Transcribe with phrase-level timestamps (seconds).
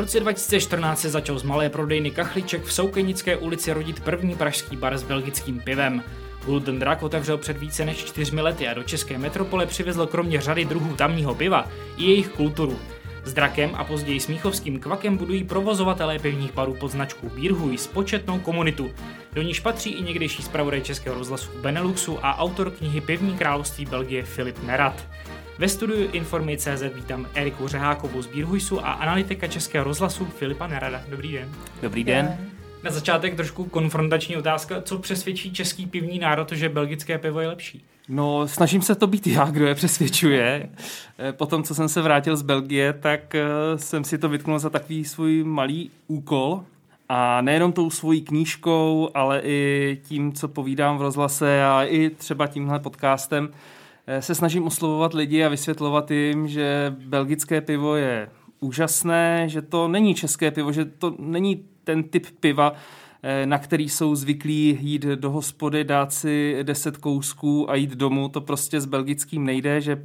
[0.00, 4.98] roce 2014 se začal z malé prodejny kachliček v Soukenické ulici rodit první pražský bar
[4.98, 6.02] s belgickým pivem.
[6.44, 10.64] Golden Drak otevřel před více než čtyřmi lety a do české metropole přivezl kromě řady
[10.64, 12.78] druhů tamního piva i jejich kulturu.
[13.24, 17.90] S Drakem a později Smíchovským kvakem budují provozovatelé pivních barů pod značkou Bírhuj s
[18.42, 18.90] komunitu.
[19.32, 24.22] Do níž patří i někdejší zpravodaj Českého rozhlasu Beneluxu a autor knihy Pivní království Belgie
[24.22, 25.06] Filip Nerat.
[25.60, 31.02] Ve studiu Informy.cz vítám Eriku Řehákovou z Bírhujsu a analytika Českého rozhlasu Filipa Nerada.
[31.10, 31.48] Dobrý den.
[31.82, 32.38] Dobrý den.
[32.82, 34.82] Na začátek trošku konfrontační otázka.
[34.82, 37.84] Co přesvědčí český pivní národ, že belgické pivo je lepší?
[38.08, 40.68] No, snažím se to být já, kdo je přesvědčuje.
[41.18, 43.44] Eh, Potom, co jsem se vrátil z Belgie, tak eh,
[43.76, 46.64] jsem si to vytknul za takový svůj malý úkol.
[47.08, 52.46] A nejenom tou svojí knížkou, ale i tím, co povídám v rozhlase a i třeba
[52.46, 53.48] tímhle podcastem,
[54.20, 60.14] se snažím oslovovat lidi a vysvětlovat jim, že belgické pivo je úžasné, že to není
[60.14, 62.72] české pivo, že to není ten typ piva,
[63.22, 68.28] Eh, na který jsou zvyklí jít do hospody, dát si 10 kousků a jít domů.
[68.28, 70.02] To prostě s belgickým nejde, že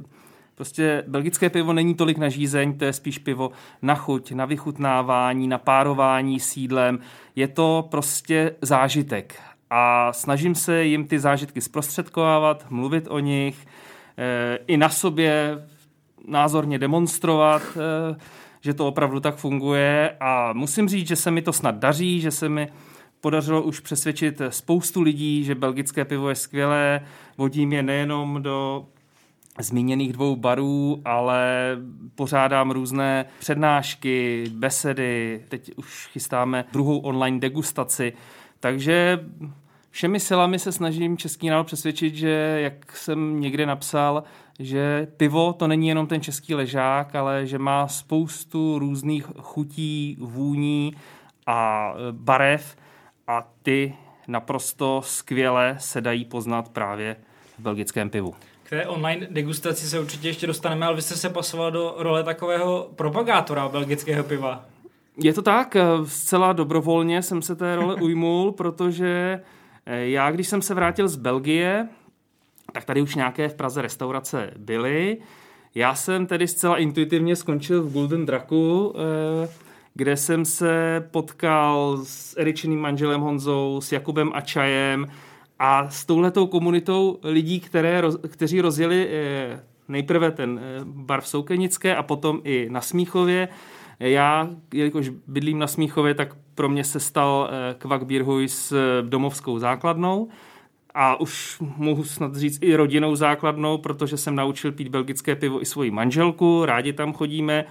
[0.54, 3.50] Prostě belgické pivo není tolik na žízeň, to je spíš pivo
[3.82, 6.98] na chuť, na vychutnávání, na párování sídlem.
[7.36, 9.40] Je to prostě zážitek.
[9.70, 13.75] A snažím se jim ty zážitky zprostředkovávat, mluvit o nich, eh,
[14.66, 15.58] i na sobě
[16.26, 18.16] názorně demonstrovat, eh,
[18.60, 20.16] že to opravdu tak funguje.
[20.20, 22.68] A musím říct, že se mi to snad daří, že se mi
[23.20, 27.00] podařilo už přesvědčit spoustu lidí, že belgické pivo je skvělé.
[27.38, 28.86] Vodím je nejenom do
[29.60, 31.76] zmíněných dvou barů, ale
[32.14, 38.12] pořádám různé přednášky, besedy, teď už chystáme druhou online degustaci,
[38.60, 39.18] takže
[39.96, 44.22] všemi silami se snažím český národ přesvědčit, že jak jsem někde napsal,
[44.58, 50.96] že pivo to není jenom ten český ležák, ale že má spoustu různých chutí, vůní
[51.46, 52.76] a barev,
[53.26, 53.94] a ty
[54.28, 57.16] naprosto skvěle se dají poznat právě
[57.58, 58.34] v belgickém pivu.
[58.62, 62.24] K té online degustaci se určitě ještě dostaneme, ale vy jste se pasoval do role
[62.24, 64.64] takového propagátora belgického piva.
[65.22, 69.40] Je to tak, zcela dobrovolně jsem se té role ujmul, protože
[69.86, 71.88] já, když jsem se vrátil z Belgie,
[72.72, 75.18] tak tady už nějaké v Praze restaurace byly.
[75.74, 79.48] Já jsem tedy zcela intuitivně skončil v Golden Draku, eh,
[79.94, 85.06] kde jsem se potkal s Eričiným manželem Honzou, s Jakubem Ačajem
[85.58, 91.96] a s touhletou komunitou lidí, které, kteří rozjeli eh, nejprve ten eh, bar v Soukenické
[91.96, 93.48] a potom i na Smíchově.
[94.00, 99.58] Já, jelikož bydlím na Smíchově, tak pro mě se stal eh, Kvak Bírhuj s domovskou
[99.58, 100.28] základnou
[100.94, 105.64] a už mohu snad říct i rodinnou základnou, protože jsem naučil pít belgické pivo i
[105.64, 107.64] svoji manželku, rádi tam chodíme.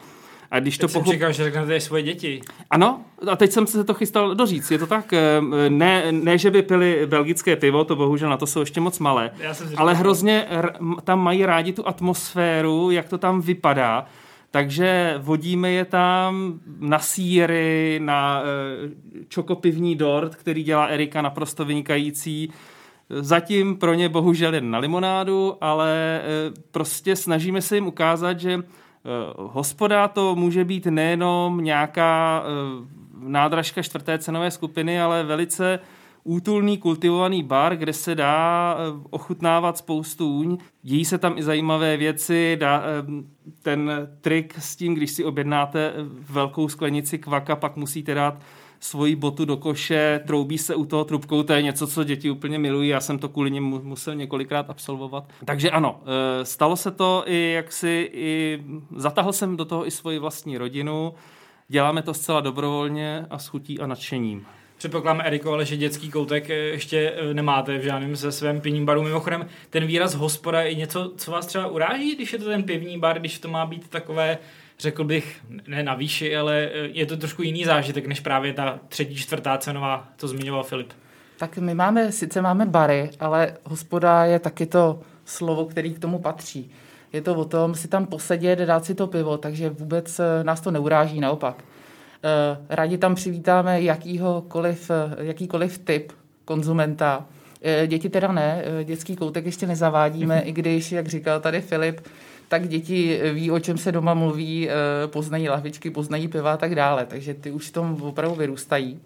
[0.51, 1.13] A když teď to pochop...
[1.13, 2.41] říkal, že řeknete svoje děti.
[2.69, 3.01] Ano,
[3.31, 4.71] a teď jsem se to chystal doříct.
[4.71, 8.47] Je to tak, eh, ne, ne že by pili belgické pivo, to bohužel na to
[8.47, 9.31] jsou ještě moc malé,
[9.77, 10.47] ale hrozně
[11.03, 14.05] tam mají rádi tu atmosféru, jak to tam vypadá.
[14.55, 18.89] Takže vodíme je tam na síry, na uh,
[19.27, 22.49] čokopivní dort, který dělá Erika naprosto vynikající.
[23.09, 28.63] Zatím pro ně bohužel jen na limonádu, ale uh, prostě snažíme se jim ukázat, že
[29.05, 32.85] Eh, hospoda to může být nejenom nějaká eh,
[33.19, 35.79] nádražka čtvrté cenové skupiny, ale velice
[36.27, 40.57] útulný, kultivovaný bar, kde se dá eh, ochutnávat spoustu úň.
[40.81, 42.57] Dějí se tam i zajímavé věci.
[42.59, 42.83] Dá,
[43.61, 43.91] ten
[44.21, 45.93] trik s tím, když si objednáte
[46.29, 48.41] velkou sklenici kvaka, pak musíte dát
[48.79, 52.59] svoji botu do koše, troubí se u toho trubkou, to je něco, co děti úplně
[52.59, 55.29] milují, já jsem to kvůli nim musel několikrát absolvovat.
[55.45, 56.01] Takže ano,
[56.43, 58.63] stalo se to i jak si, i
[58.95, 61.13] zatahl jsem do toho i svoji vlastní rodinu,
[61.67, 64.45] děláme to zcela dobrovolně a s chutí a nadšením.
[64.77, 69.03] Předpokládám, Eriko, ale že dětský koutek ještě e, nemáte v žádném ze svém pivním baru.
[69.03, 72.99] Mimochodem, ten výraz hospoda je něco, co vás třeba uráží, když je to ten pivní
[72.99, 74.37] bar, když to má být takové
[74.79, 78.79] řekl bych, ne na výši, ale eh, je to trošku jiný zážitek, než právě ta
[78.89, 80.93] třetí, čtvrtá cenová, co zmiňoval Filip.
[81.37, 86.19] Tak my máme, sice máme bary, ale hospoda je taky to slovo, který k tomu
[86.19, 86.71] patří.
[87.13, 90.61] Je to o tom si tam posedět, dát si to pivo, takže vůbec eh, nás
[90.61, 91.63] to neuráží, naopak.
[92.25, 96.11] Eh, rádi tam přivítáme jakýhokoliv, jakýkoliv typ
[96.45, 97.25] konzumenta.
[97.87, 102.01] Děti teda ne, dětský koutek ještě nezavádíme, i když, jak říkal tady Filip,
[102.47, 104.73] tak děti ví, o čem se doma mluví, eh,
[105.07, 107.05] poznají lahvičky, poznají piva a tak dále.
[107.05, 108.99] Takže ty už v tom opravdu vyrůstají.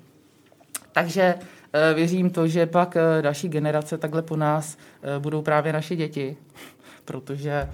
[0.92, 1.36] Takže
[1.74, 5.96] eh, věřím to, že pak eh, další generace takhle po nás eh, budou právě naše
[5.96, 6.38] děti,
[7.06, 7.70] protože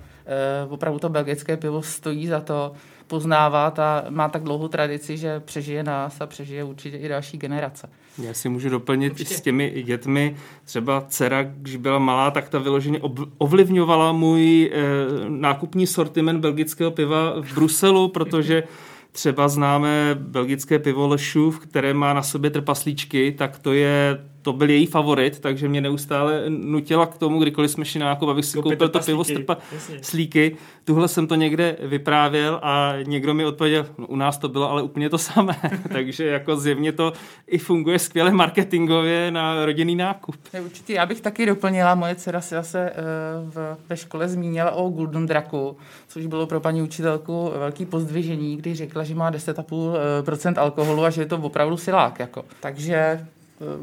[0.70, 2.74] opravdu to belgické pivo stojí za to
[3.08, 7.90] poznávat a má tak dlouhou tradici, že přežije nás a přežije určitě i další generace.
[8.18, 9.34] Já si můžu doplnit Určitě.
[9.34, 10.36] s těmi dětmi.
[10.66, 13.00] Třeba dcera, když byla malá, tak ta vyloženě
[13.38, 14.80] ovlivňovala můj eh,
[15.28, 18.64] nákupní sortiment belgického piva v Bruselu, protože
[19.12, 24.70] třeba známe belgické pivo Lešův, které má na sobě trpaslíčky, tak to je to byl
[24.70, 28.62] její favorit, takže mě neustále nutila k tomu, kdykoliv jsme šli na nákup, abych si
[28.62, 29.58] koupil to pivo strpa
[30.02, 30.56] slíky.
[30.84, 34.82] Tuhle jsem to někde vyprávěl a někdo mi odpověděl, no, u nás to bylo ale
[34.82, 35.56] úplně to samé,
[35.92, 37.14] takže jako zjevně to
[37.48, 40.36] i funguje skvěle marketingově na rodinný nákup.
[40.66, 44.90] Určitě, já bych taky doplnila, moje dcera se zase uh, v, ve škole zmínila o
[44.90, 45.78] Golden Draku,
[46.08, 51.10] což bylo pro paní učitelku velký pozdvižení, kdy řekla, že má 10,5% eh, alkoholu a
[51.10, 52.20] že je to opravdu silák.
[52.20, 52.46] Jako.
[52.60, 53.28] Takže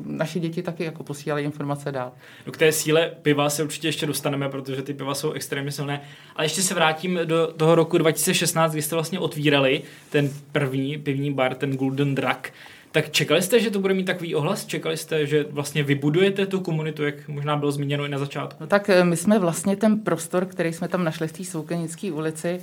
[0.06, 2.12] naše děti taky jako posílají informace dál.
[2.46, 6.00] No k té síle piva se určitě ještě dostaneme, protože ty piva jsou extrémně silné.
[6.36, 11.32] Ale ještě se vrátím do toho roku 2016, kdy jste vlastně otvírali ten první pivní
[11.32, 12.52] bar, ten Golden Drak.
[12.92, 14.66] Tak čekali jste, že to bude mít takový ohlas?
[14.66, 18.56] Čekali jste, že vlastně vybudujete tu komunitu, jak možná bylo zmíněno i na začátku?
[18.60, 22.12] No tak eh, my jsme vlastně ten prostor, který jsme tam našli v té Soukenické
[22.12, 22.60] ulici,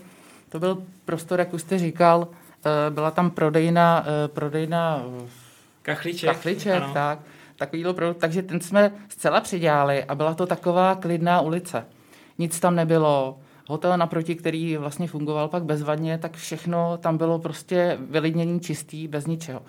[0.49, 2.27] to byl prostor, jak už jste říkal,
[2.65, 5.03] eh, byla tam prodejna, prodejna
[5.81, 6.29] Kachliček.
[6.29, 6.93] Kachliček, ano.
[6.93, 7.19] tak.
[7.55, 11.85] Takovýhle produkt, takže ten jsme zcela přidělali a byla to taková klidná ulice.
[12.37, 13.37] Nic tam nebylo,
[13.67, 19.27] hotel naproti, který vlastně fungoval pak bezvadně, tak všechno tam bylo prostě vylidnění čistý, bez
[19.27, 19.61] ničeho.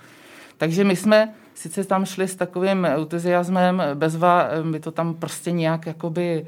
[0.59, 5.87] Takže my jsme sice tam šli s takovým entuziasmem, bezva, my to tam prostě nějak
[5.87, 6.47] jakoby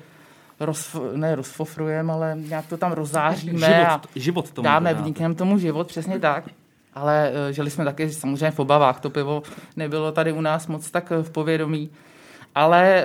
[0.61, 5.59] roz, ne rozfofrujeme, ale nějak to tam rozáříme život, a život tomu dáme, vnikneme tomu
[5.59, 6.45] život, přesně tak
[6.95, 9.01] ale eh, žili jsme taky samozřejmě v obavách.
[9.01, 9.43] To pivo
[9.77, 11.91] nebylo tady u nás moc tak eh, v povědomí.
[12.55, 13.05] Ale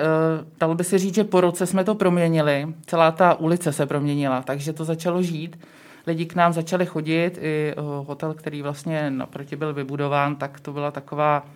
[0.60, 2.66] dalo by se říct, že po roce jsme to proměnili.
[2.86, 5.58] Celá ta ulice se proměnila, takže to začalo žít.
[6.06, 7.74] Lidi k nám začali chodit, i
[8.06, 11.46] hotel, který vlastně naproti byl vybudován, tak to byla taková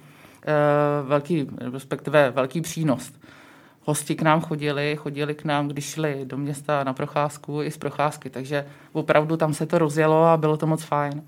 [1.02, 3.12] velký, respektive velký přínos.
[3.84, 7.78] Hosti k nám chodili, chodili k nám, když šli do města na procházku i z
[7.78, 11.22] procházky, takže opravdu tam se to rozjelo a bylo to moc fajn.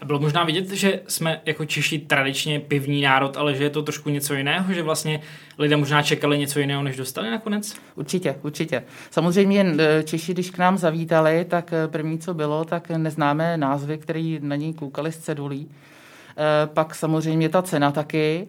[0.00, 3.82] A bylo možná vidět, že jsme jako Češi tradičně pivní národ, ale že je to
[3.82, 5.20] trošku něco jiného, že vlastně
[5.58, 7.76] lidé možná čekali něco jiného, než dostali nakonec?
[7.94, 8.82] Určitě, určitě.
[9.10, 13.98] Samozřejmě e, Češi, když k nám zavítali, tak e, první, co bylo, tak neznámé názvy,
[13.98, 15.68] které na ní koukali z cedulí.
[15.68, 18.46] E, pak samozřejmě ta cena taky,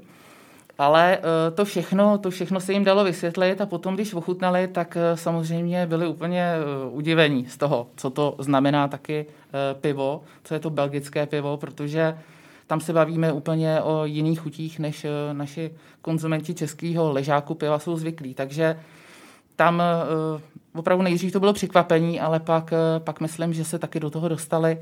[0.79, 1.19] ale
[1.55, 6.07] to všechno, to všechno se jim dalo vysvětlit a potom, když ochutnali, tak samozřejmě byli
[6.07, 6.53] úplně
[6.91, 9.25] udivení z toho, co to znamená taky
[9.81, 12.17] pivo, co je to belgické pivo, protože
[12.67, 15.71] tam se bavíme úplně o jiných chutích, než naši
[16.01, 18.33] konzumenti českého ležáku piva jsou zvyklí.
[18.33, 18.79] Takže
[19.55, 19.83] tam
[20.75, 24.77] opravdu nejdřív to bylo překvapení, ale pak, pak myslím, že se taky do toho dostali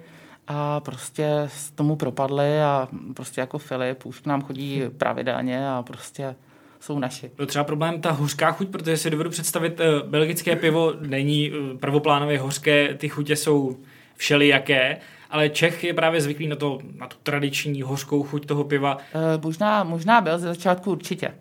[0.48, 5.84] a prostě s tomu propadli a prostě jako Filip už k nám chodí pravidelně a
[5.84, 6.36] prostě
[6.80, 7.32] jsou naši.
[7.38, 11.78] Byl třeba problém ta hořká chuť, protože si dovedu představit, eh, belgické pivo není eh,
[11.78, 13.78] prvoplánově hořké, ty chutě jsou
[14.16, 14.98] všelijaké,
[15.30, 18.98] ale Čech je právě zvyklý na, to, na tu tradiční hořkou chuť toho piva.
[19.14, 21.34] E, možná, možná byl ze začátku určitě,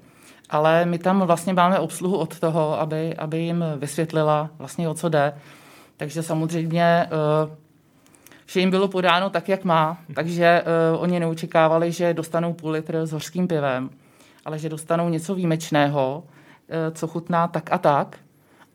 [0.50, 5.08] ale my tam vlastně máme obsluhu od toho, aby, aby jim vysvětlila vlastně o co
[5.08, 5.32] jde.
[5.96, 7.08] Takže samozřejmě e,
[8.46, 10.62] vše jim bylo podáno tak, jak má, takže
[10.94, 13.90] uh, oni neočekávali, že dostanou půl litr s hořkým pivem,
[14.44, 18.18] ale že dostanou něco výjimečného, uh, co chutná tak a tak.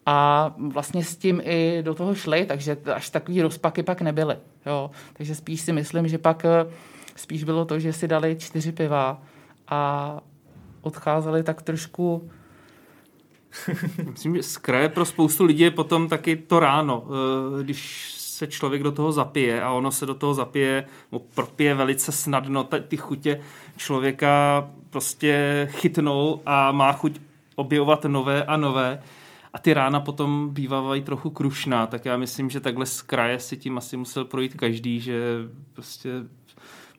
[0.06, 4.38] A vlastně s tím i do toho šli, takže až takový rozpaky pak nebyly.
[4.66, 4.92] Jo.
[5.14, 6.72] Takže spíš si myslím, že pak uh,
[7.16, 9.22] spíš bylo to, že si dali čtyři piva
[9.68, 10.20] a
[10.82, 12.30] odcházeli tak trošku
[14.12, 17.04] Myslím, že z kraje pro spoustu lidí je potom taky to ráno,
[17.64, 20.86] když se člověk do toho zapije a ono se do toho zapije,
[21.36, 23.42] propije velice snadno, ty chutě
[23.78, 27.20] člověka prostě chytnou a má chuť
[27.56, 29.02] objevovat nové a nové.
[29.54, 33.58] A ty rána potom bývají trochu krušná, tak já myslím, že takhle z kraje si
[33.58, 35.22] tím asi musel projít každý, že
[35.74, 36.10] prostě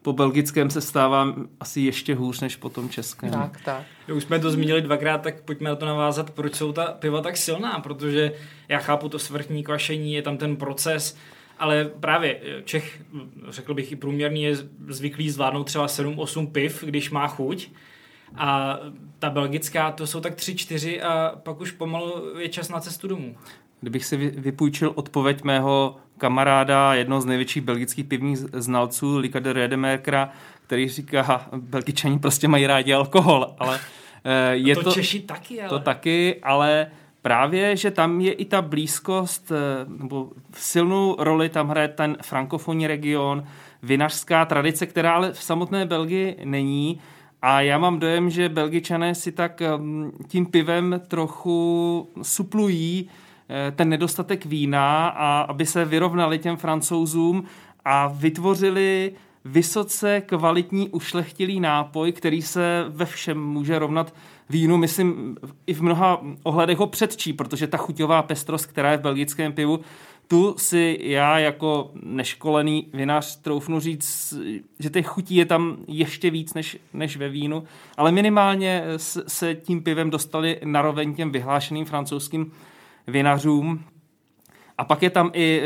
[0.02, 3.30] po belgickém se stává asi ještě hůř než po tom českém.
[3.30, 3.82] Tak, tak.
[4.14, 7.36] Už jsme to zmínili dvakrát, tak pojďme na to navázat, proč jsou ta piva tak
[7.36, 8.32] silná, protože
[8.68, 11.16] já chápu to svrchní kvašení, je tam ten proces,
[11.58, 13.02] ale právě Čech,
[13.48, 14.56] řekl bych i průměrný, je
[14.88, 17.68] zvyklý zvládnout třeba 7-8 piv, když má chuť.
[18.36, 18.78] A
[19.18, 23.36] ta belgická, to jsou tak 3-4 a pak už pomalu je čas na cestu domů.
[23.82, 30.30] Kdybych si vypůjčil odpověď mého kamaráda, jednoho z největších belgických pivních znalců, Lika de Redemerkera,
[30.66, 33.80] který říká, belgičani prostě mají rádi alkohol, ale
[34.24, 35.68] Eh, je to, to Češi taky, ale...
[35.68, 36.86] To taky, ale
[37.22, 42.86] právě, že tam je i ta blízkost, eh, nebo silnou roli tam hraje ten frankofonní
[42.86, 43.44] region,
[43.82, 47.00] vinařská tradice, která ale v samotné Belgii není.
[47.42, 53.10] A já mám dojem, že Belgičané si tak mm, tím pivem trochu suplují
[53.76, 57.44] ten nedostatek vína a aby se vyrovnali těm francouzům
[57.84, 59.12] a vytvořili
[59.44, 64.14] vysoce kvalitní ušlechtilý nápoj, který se ve všem může rovnat
[64.50, 69.00] vínu, myslím, i v mnoha ohledech ho předčí, protože ta chuťová pestrost, která je v
[69.00, 69.80] belgickém pivu,
[70.28, 74.34] tu si já jako neškolený vinař troufnu říct,
[74.78, 77.64] že těch chutí je tam ještě víc než, než ve vínu,
[77.96, 78.84] ale minimálně
[79.26, 82.52] se tím pivem dostali naroveň těm vyhlášeným francouzským
[83.06, 83.84] vinařům,
[84.78, 85.62] a pak je tam i,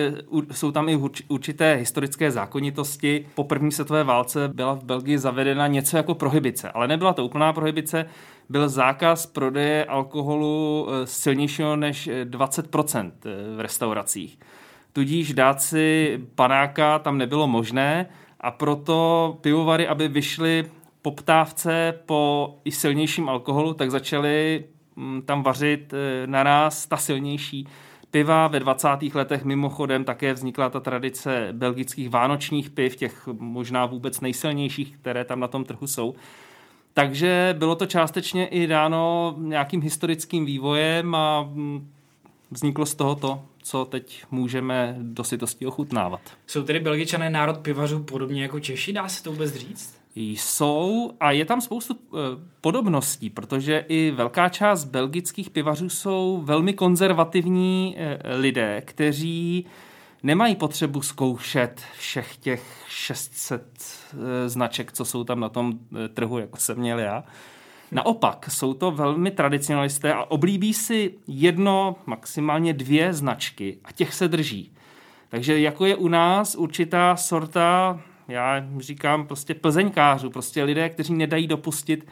[0.53, 3.27] jsou tam i určité historické zákonitosti.
[3.35, 7.53] Po první světové válce byla v Belgii zavedena něco jako prohibice, ale nebyla to úplná
[7.53, 8.07] prohibice,
[8.49, 14.39] byl zákaz prodeje alkoholu eh, silnějšího než 20% eh, v restauracích.
[14.93, 18.07] Tudíž dát si panáka tam nebylo možné
[18.41, 20.65] a proto pivovary, aby vyšly
[21.03, 24.65] poptávce po i silnějším alkoholu, tak začaly
[25.25, 27.69] tam vařit eh, naraz ta silnější
[28.11, 28.49] piva.
[28.49, 28.89] Ve 20.
[29.15, 35.41] letech mimochodem také vznikla ta tradice belgických vánočních piv, těch možná vůbec nejsilnějších, které tam
[35.41, 36.15] na tom trhu jsou.
[36.95, 41.91] Takže bylo to částečně i dáno nějakým historickým vývojem a mm,
[42.51, 46.21] vzniklo z toho to, co teď můžeme do sytosti ochutnávat.
[46.47, 50.06] Jsou tedy belgičané národ pivařů podobně jako Češi, dá se to vůbec říct?
[50.17, 52.19] Jsou a je tam spoustu uh,
[52.61, 59.67] podobností, protože i velká část belgických pivařů jsou velmi konzervativní uh, lidé, kteří
[60.23, 65.79] nemají potřebu zkoušet všech těch 600 uh, eh, značek, co jsou tam na tom
[66.15, 67.25] trhu, jako jsem měl já.
[67.93, 74.29] Naopak, jsou to velmi tradicionalisté a oblíbí si jedno, maximálně dvě značky a těch se
[74.29, 74.73] drží.
[75.29, 81.47] Takže jako je u nás určitá sorta já říkám prostě plzeňkářů, prostě lidé, kteří nedají
[81.47, 82.07] dopustit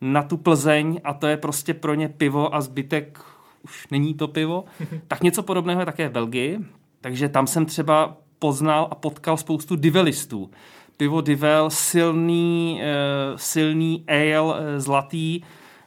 [0.00, 3.20] na tu Plzeň a to je prostě pro ně pivo a zbytek
[3.62, 4.64] už není to pivo.
[5.08, 6.58] Tak něco podobného je také v Belgii,
[7.00, 10.50] takže tam jsem třeba poznal a potkal spoustu divelistů.
[10.96, 15.40] Pivo Divel, silný, uh, silný ale, uh, zlatý,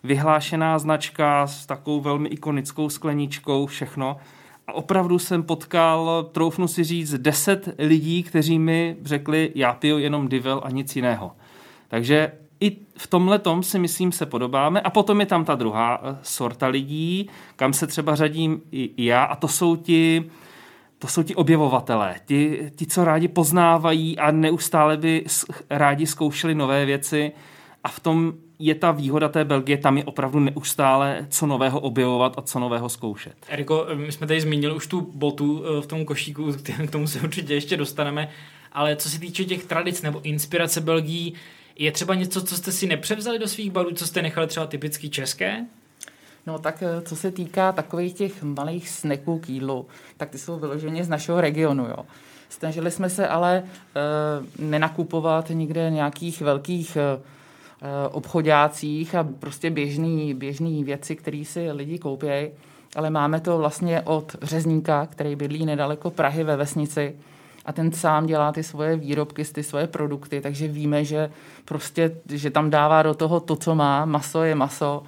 [0.04, 4.18] vyhlášená značka s takovou velmi ikonickou skleničkou, všechno.
[4.68, 10.28] A opravdu jsem potkal, troufnu si říct, deset lidí, kteří mi řekli, já piju jenom
[10.28, 11.32] Divel a nic jiného.
[11.88, 12.32] Takže
[12.64, 14.82] i v tomhle tom si myslím se podobáme.
[14.82, 19.24] A potom je tam ta druhá eh, sorta lidí, kam se třeba řadím i já,
[19.24, 20.32] a to jsou ti,
[21.00, 25.26] to jsou ti objevovatelé, ti, ti, co rádi poznávají a neustále by
[25.70, 27.32] rádi zkoušeli nové věci.
[27.84, 28.34] A v tom
[28.66, 32.90] je ta výhoda té Belgie, tam je opravdu neustále co nového objevovat a co nového
[32.90, 33.34] zkoušet.
[33.48, 36.54] Eriko, my jsme tady zmínili už tu botu eh, v tom košíku,
[36.88, 38.30] k tomu se určitě ještě dostaneme,
[38.72, 41.34] ale co se týče těch tradic nebo inspirace Belgii,
[41.76, 45.10] je třeba něco, co jste si nepřevzali do svých barů, co jste nechali třeba typicky
[45.10, 45.66] české?
[46.48, 50.60] No tak eh, co se týká takových těch malých sneků k jídlu, tak ty jsou
[50.60, 52.06] vyloženě z našeho regionu, jo.
[52.50, 53.64] Snažili jsme se ale e,
[54.60, 57.02] nenakupovat nikde nějakých velkých e,
[58.12, 62.28] obchodácích a prostě běžný, běžný věci, které si lidi koupí,
[62.96, 67.16] ale máme to vlastně od řezníka, který bydlí nedaleko Prahy ve vesnici
[67.66, 71.32] a ten sám dělá ty svoje výrobky, ty svoje produkty, takže víme, že
[71.66, 75.04] prostě, že tam dává do toho to, co má, maso je maso,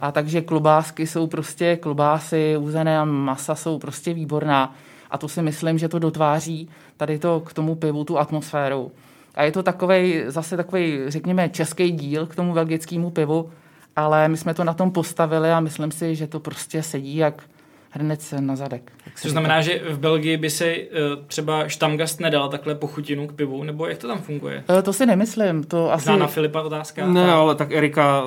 [0.00, 4.74] a takže klobásky jsou prostě klobásy, úzené a masa jsou prostě výborná.
[5.10, 8.92] A to si myslím, že to dotváří tady to k tomu pivu tu atmosféru.
[9.34, 13.50] A je to takový, zase takový, řekněme, český díl k tomu belgickému pivu,
[13.96, 17.42] ale my jsme to na tom postavili a myslím si, že to prostě sedí jak
[17.90, 18.92] hrnec na zadek.
[19.22, 20.82] To znamená, že v Belgii by se uh,
[21.26, 24.64] třeba štamgast nedal takhle pochutinu k pivu, nebo jak to tam funguje?
[24.70, 25.64] Uh, to si nemyslím.
[25.64, 26.16] To asi...
[26.16, 27.06] na Filipa otázka?
[27.06, 28.22] Ne, ale tak Erika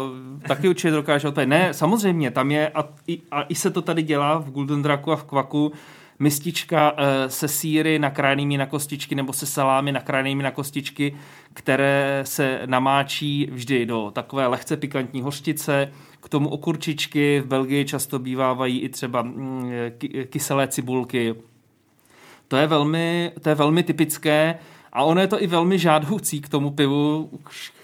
[0.48, 1.50] taky určitě dokáže odpovědět.
[1.50, 5.12] Ne, samozřejmě, tam je, a, i, a i se to tady dělá v Golden Draku
[5.12, 5.72] a v Kvaku,
[6.20, 11.16] mistička eh, se síry nakrájenými na kostičky nebo se salámy nakrájenými na kostičky,
[11.54, 15.92] které se namáčí vždy do takové lehce pikantní hořčice.
[16.20, 19.72] K tomu okurčičky v Belgii často bývávají i třeba mm,
[20.30, 21.36] kyselé cibulky.
[22.48, 24.60] To je velmi, to je velmi typické
[24.94, 27.30] a ono je to i velmi žádoucí k tomu pivu,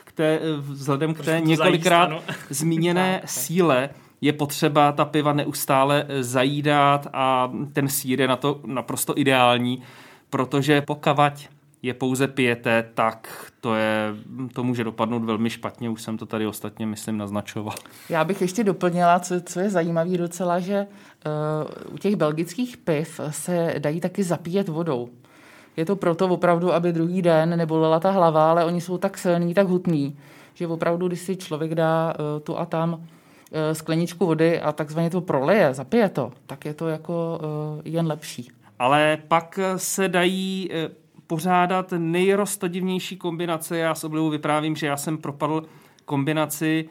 [0.03, 2.09] k té, vzhledem k té několikrát
[2.49, 3.89] zmíněné síle,
[4.21, 9.81] je potřeba ta piva neustále eh, zajídat a ten sír je na to naprosto ideální,
[10.29, 11.49] protože pokavať
[11.83, 14.13] je pouze pijete, tak to, je,
[14.53, 15.89] to může dopadnout velmi špatně.
[15.89, 17.75] Už jsem to tady ostatně, myslím, naznačoval.
[18.09, 20.87] Já bych ještě doplnila, co, co je zajímavé docela, že
[21.87, 25.09] uh, u těch belgických piv se dají taky zapíjet vodou.
[25.77, 29.53] Je to proto opravdu, aby druhý den nebolela ta hlava, ale oni jsou tak silní,
[29.53, 30.17] tak hutní,
[30.53, 33.07] že opravdu, když si člověk dá uh, tu a tam
[33.73, 38.51] skleničku vody a takzvaně to proleje, zapije to, tak je to jako uh, jen lepší.
[38.79, 40.69] Ale pak se dají
[41.27, 43.77] pořádat nejroztadivnější kombinace.
[43.77, 45.63] Já s oblibou vyprávím, že já jsem propadl
[46.05, 46.89] kombinaci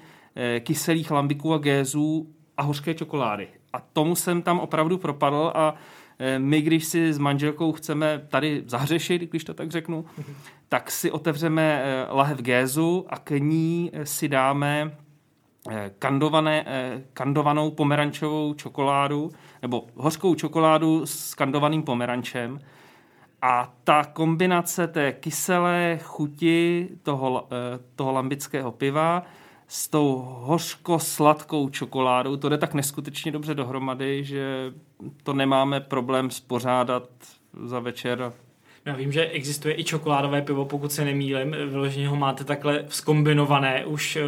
[0.61, 2.26] kyselých lambiků a gézů
[2.57, 3.49] a hořké čokolády.
[3.73, 5.75] A tomu jsem tam opravdu propadl a
[6.23, 10.05] Eh, my, když si s manželkou chceme tady zahřešit, když to tak řeknu,
[10.69, 14.97] tak si otevřeme eh, lahev gézu a k ní eh, si dáme
[15.99, 16.65] kandované,
[17.12, 19.31] kandovanou pomerančovou čokoládu
[19.62, 22.61] nebo hořkou čokoládu s kandovaným pomerančem.
[23.43, 27.49] A ta kombinace té kyselé chuti toho,
[27.97, 29.23] toho lambického piva
[29.73, 32.37] s tou hořko-sladkou čokoládou.
[32.37, 34.73] To jde tak neskutečně dobře dohromady, že
[35.23, 37.09] to nemáme problém spořádat
[37.62, 38.33] za večer.
[38.85, 43.85] Já vím, že existuje i čokoládové pivo, pokud se nemýlim, vyloženě ho máte takhle skombinované
[43.85, 44.25] už eh,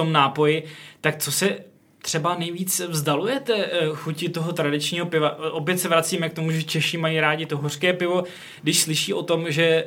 [0.00, 0.64] tom nápoji.
[1.00, 1.56] Tak co se
[2.02, 5.52] třeba nejvíc vzdalujete eh, chuti toho tradičního piva?
[5.52, 8.24] Opět se vracíme k tomu, že Češi mají rádi to hořké pivo.
[8.62, 9.86] Když slyší o tom, že eh,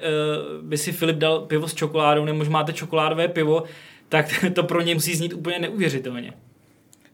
[0.62, 3.64] by si Filip dal pivo s čokoládou, nebo máte čokoládové pivo,
[4.10, 6.34] tak to pro ně musí znít úplně neuvěřitelně.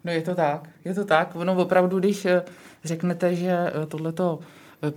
[0.04, 1.36] No je to tak, je to tak.
[1.36, 2.44] Ono opravdu, když eh,
[2.84, 4.40] řeknete, že tohleto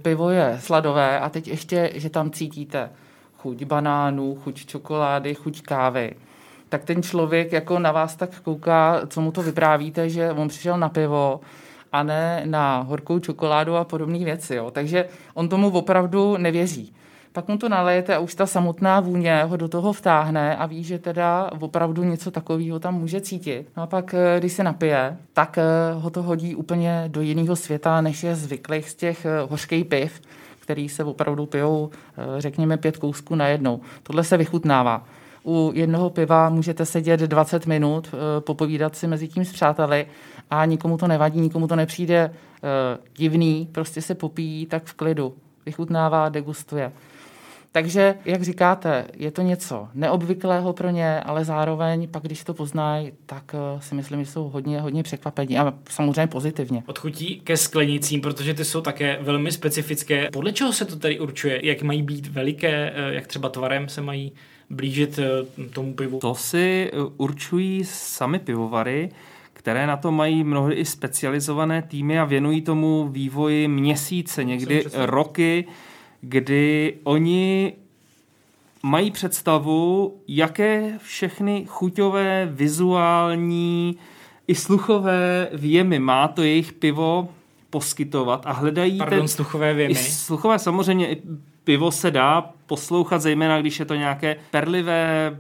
[0.03, 2.91] pivo je sladové a teď ještě, že tam cítíte
[3.39, 6.15] chuť banánů, chuť čokolády, chuť kávy,
[6.73, 10.79] tak ten člověk jako na vás tak kouká, co mu to vyprávíte, že on přišel
[10.79, 11.41] na pivo
[11.93, 14.55] a ne na horkou čokoládu a podobné věci.
[14.55, 14.71] Jo.
[14.71, 16.95] Takže on tomu opravdu nevěří
[17.33, 20.85] pak mu to nalejete a už ta samotná vůně ho do toho vtáhne a ví,
[20.85, 23.67] že teda opravdu něco takového tam může cítit.
[23.77, 25.65] No a pak, eh, když se napije, tak eh,
[25.95, 30.21] ho to hodí úplně do jiného světa, než je zvyklých z těch eh, hořkých piv,
[30.61, 31.91] který se opravdu pijou,
[32.39, 33.81] řekněme, pět kousků na jednou.
[34.03, 35.05] Tohle se vychutnává.
[35.45, 40.07] U jednoho piva můžete sedět 20 minut, popovídat si mezi tím s přáteli
[40.51, 42.35] a nikomu to nevadí, nikomu to nepřijde
[43.17, 45.35] divný, prostě se popíjí tak v klidu.
[45.67, 46.93] Vychutnává, degustuje.
[47.73, 53.13] Takže, jak říkáte, je to něco neobvyklého pro ně, ale zároveň pak, když to poznají,
[53.27, 56.83] tak uh, si myslím, že jsou hodně, hodně překvapení a samozřejmě pozitivně.
[56.87, 60.29] Od chutí ke sklenicím, protože ty jsou také velmi specifické.
[60.33, 61.67] Podle čeho se to tady určuje?
[61.67, 64.33] Jak mají být veliké, eh, jak třeba tvarem se mají
[64.73, 66.19] blížit eh, tomu pivu?
[66.19, 69.11] To si určují sami pivovary,
[69.53, 75.65] které na to mají mnohdy i specializované týmy a věnují tomu vývoji měsíce, někdy roky
[76.23, 77.73] kdy oni
[78.83, 83.97] mají představu, jaké všechny chuťové, vizuální
[84.49, 87.29] i sluchové věmy má to jejich pivo
[87.71, 88.99] poskytovat a hledají...
[88.99, 89.93] Pardon, ten, sluchové věmy.
[89.93, 91.23] I sluchové samozřejmě, i
[91.65, 95.37] pivo se dá poslouchat, zejména když je to nějaké perlivé,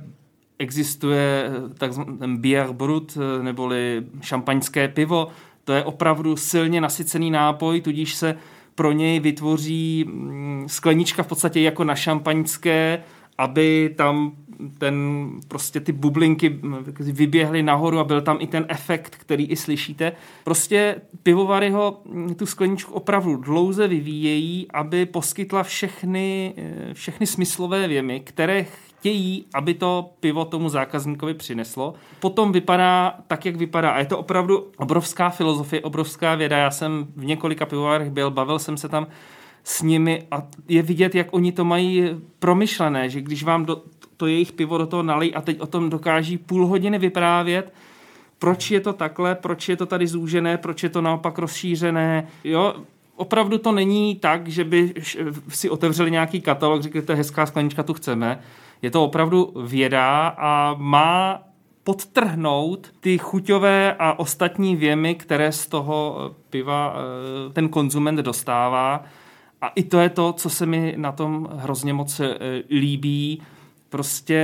[0.58, 5.28] existuje takzvaný bier brut, neboli šampaňské pivo,
[5.64, 8.36] to je opravdu silně nasycený nápoj, tudíž se
[8.74, 13.02] pro něj vytvoří mm, sklenička v podstatě jako na šampaňské,
[13.38, 14.32] aby tam
[14.78, 16.60] ten, prostě ty bublinky
[17.00, 20.12] vyběhly nahoru a byl tam i ten efekt, který i slyšíte.
[20.44, 22.02] Prostě pivovary ho
[22.36, 28.66] tu skleničku opravdu dlouze vyvíjejí, aby poskytla všechny, eh, všechny smyslové věmy, které
[29.02, 31.94] chtějí, aby to pivo tomu zákazníkovi přineslo.
[32.20, 33.90] Potom vypadá tak, jak vypadá.
[33.90, 36.56] A je to opravdu obrovská filozofie, obrovská věda.
[36.56, 39.06] Já jsem v několika pivovarech byl, bavil jsem se tam
[39.64, 42.04] s nimi a je vidět, jak oni to mají
[42.38, 43.82] promyšlené, že když vám do,
[44.22, 47.72] to jejich pivo do toho nalí a teď o tom dokáží půl hodiny vyprávět,
[48.38, 52.26] proč je to takhle, proč je to tady zúžené, proč je to naopak rozšířené.
[52.44, 52.74] Jo,
[53.16, 54.94] opravdu to není tak, že by
[55.48, 58.38] si otevřeli nějaký katalog, řekli, to je hezká sklenička, tu chceme.
[58.82, 61.42] Je to opravdu věda a má
[61.84, 69.04] podtrhnout ty chuťové a ostatní věmy, které z toho piva eh, ten konzument dostává.
[69.60, 72.38] A i to je to, co se mi na tom hrozně moc eh,
[72.70, 73.42] líbí.
[73.92, 74.40] Prostě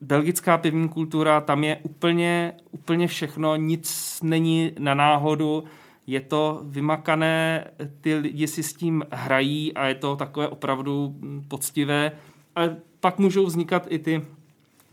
[0.00, 5.64] belgická pivní kultura, tam je úplně, úplně všechno, nic není na náhodu,
[6.06, 7.64] je to vymakané,
[8.00, 11.14] ty lidi si s tím hrají a je to takové opravdu
[11.48, 12.12] poctivé.
[12.56, 14.22] Ale pak můžou vznikat i ty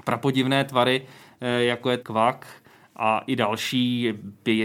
[0.03, 1.01] prapodivné tvary,
[1.41, 2.47] eh, jako je kvak
[2.95, 4.13] a i další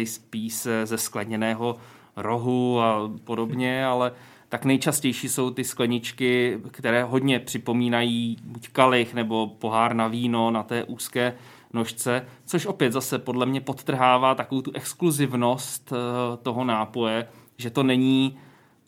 [0.04, 1.76] spíš ze skleněného
[2.16, 4.12] rohu a podobně, ale
[4.52, 10.62] tak nejčastější jsou ty skleničky, které hodně připomínají buď kalich nebo pohár na víno na
[10.62, 11.34] té úzké
[11.72, 17.82] nožce, což opět zase podle mě podtrhává takovou tu exkluzivnost eh, toho nápoje, že to
[17.82, 18.38] není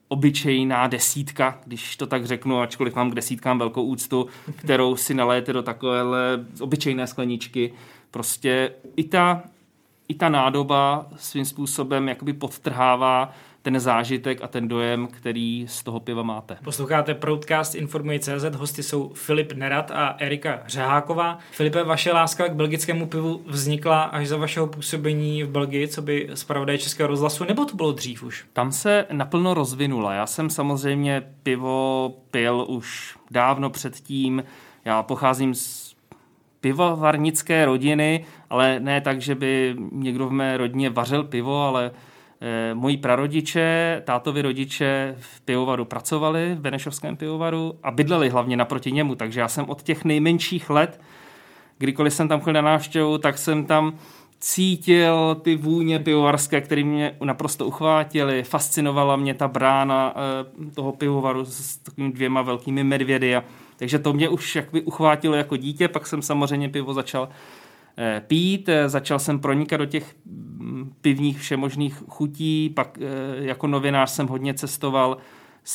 [0.09, 5.53] obyčejná desítka, když to tak řeknu, ačkoliv mám k desítkám velkou úctu, kterou si naléte
[5.53, 7.72] do takovéhle obyčejné skleničky.
[8.11, 9.42] Prostě i ta,
[10.09, 13.33] i ta nádoba svým způsobem jakoby podtrhává
[13.64, 16.57] ten zážitek a ten dojem, který z toho piva máte.
[16.64, 21.38] Posloucháte Proudcast Informuji CZ, hosty jsou Filip Nerad a Erika Řeháková.
[21.50, 26.29] Filipe, vaše láska k belgickému pivu vznikla až za vašeho působení v Belgii, co by
[26.35, 28.44] zpravodaj Českého rozhlasu, nebo to bylo dřív už?
[28.53, 30.14] Tam se naplno rozvinula.
[30.14, 34.44] Já jsem samozřejmě pivo pil už dávno předtím.
[34.85, 35.94] Já pocházím z
[36.61, 41.90] pivovarnické rodiny, ale ne tak, že by někdo v mé rodině vařil pivo, ale
[42.75, 49.15] moji prarodiče, tátovi rodiče v pivovaru pracovali, v Benešovském pivovaru a bydleli hlavně naproti němu,
[49.15, 51.01] takže já jsem od těch nejmenších let,
[51.79, 53.99] kdykoliv jsem tam chodil na návštěvu, tak jsem tam
[54.41, 58.43] cítil ty vůně pivovarské, které mě naprosto uchvátily.
[58.43, 63.37] Fascinovala mě ta brána eh, toho pivovaru s takovými dvěma velkými medvědy.
[63.77, 67.33] takže to mě už jakby uchvátilo jako dítě, pak jsem samozřejmě pivo začal Eh,
[68.27, 74.11] pít, eh, začal jsem pronikat do těch mm, pivních všemožných chutí, pak eh, jako novinář
[74.11, 75.17] jsem hodně cestoval,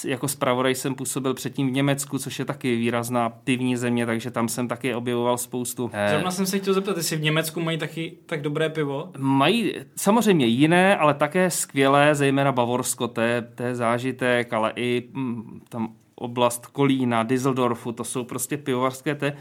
[0.05, 4.47] jako zpravodaj jsem působil předtím v Německu, což je taky výrazná pivní země, takže tam
[4.47, 5.91] jsem taky objevoval spoustu.
[6.09, 9.11] Zrovna jsem se chtěl zeptat, jestli v Německu mají taky tak dobré pivo?
[9.17, 15.09] Mají samozřejmě jiné, ale také skvělé, zejména Bavorsko, to je, to je zážitek, ale i
[15.13, 19.35] mm, tam oblast Kolína, Düsseldorfu, to jsou prostě pivovarské, to je Eh,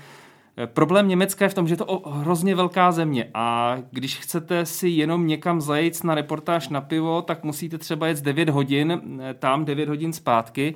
[0.67, 4.89] problém Německa je v tom, že je to hrozně velká země a když chcete si
[4.89, 9.65] jenom někam zajít na reportáž na pivo, tak musíte třeba jet 9 hodin, eh, tam
[9.65, 10.75] 9 hodin zpátky.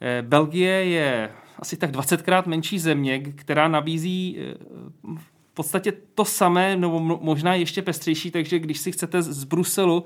[0.00, 4.38] Eh, Belgie je asi tak 20krát menší země, která nabízí
[5.16, 10.04] v podstatě to samé, nebo možná ještě pestřejší, takže když si chcete z Bruselu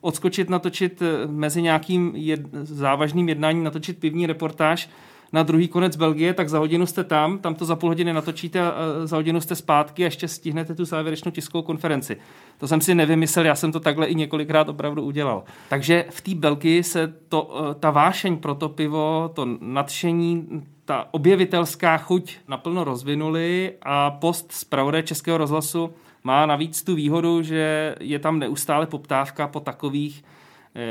[0.00, 4.88] odskočit, natočit mezi nějakým jed, závažným jednáním, natočit pivní reportáž,
[5.32, 8.60] na druhý konec Belgie, tak za hodinu jste tam, tam to za půl hodiny natočíte
[8.60, 12.16] a za hodinu jste zpátky a ještě stihnete tu závěrečnou tiskovou konferenci.
[12.58, 15.44] To jsem si nevymyslel, já jsem to takhle i několikrát opravdu udělal.
[15.68, 21.08] Takže v té Belgii se to, eh, ta vášeň pro to pivo, to nadšení, ta
[21.10, 24.66] objevitelská chuť naplno rozvinuli a post z
[25.04, 25.90] Českého rozhlasu
[26.24, 30.24] má navíc tu výhodu, že je tam neustále poptávka po takových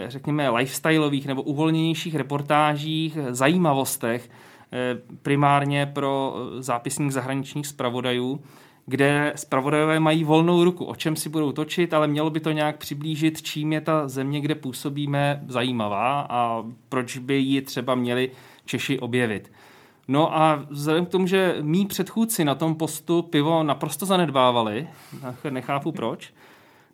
[0.08, 4.30] řekněme, lifestyleových nebo uvolněnějších reportážích, zajímavostech,
[4.74, 8.42] eh, primárně pro eh, zápisník zahraničních zpravodajů,
[8.86, 12.78] kde zpravodajové mají volnou ruku, o čem si budou točit, ale mělo by to nějak
[12.78, 18.32] přiblížit, čím je ta země, kde působíme, zajímavá a proč by ji třeba měli
[18.66, 19.52] Češi objevit.
[20.08, 24.88] No a vzhledem k tomu, že mý předchůdci na tom postu pivo naprosto zanedbávali,
[25.50, 26.34] nechápu proč,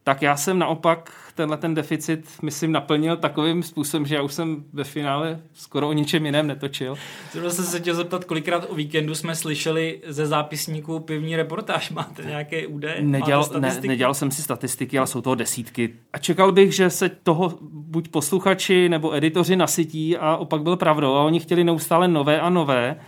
[0.04, 4.64] tak já jsem naopak tenhle ten deficit, myslím, naplnil takovým způsobem, že já už jsem
[4.74, 6.96] ve finále skoro o ničem jiném netočil.
[7.32, 11.90] Zrovna jsem se chtěl zeptat, kolikrát o víkendu jsme slyšeli ze zápisníků pivní reportáž.
[11.92, 13.02] Máte nějaké údaje?
[13.02, 15.94] Nedělal, ne, nedělal jsem si statistiky, ale jsou toho desítky.
[16.14, 21.16] A čekal bych, že se toho buď posluchači nebo editoři nasytí a opak byl pravdou.
[21.16, 23.00] A oni chtěli neustále nové a nové.